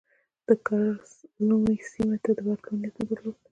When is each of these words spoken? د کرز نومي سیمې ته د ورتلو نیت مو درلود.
د 0.47 0.49
کرز 0.65 1.11
نومي 1.47 1.77
سیمې 1.91 2.17
ته 2.23 2.31
د 2.37 2.39
ورتلو 2.47 2.75
نیت 2.81 2.93
مو 2.97 3.03
درلود. 3.09 3.37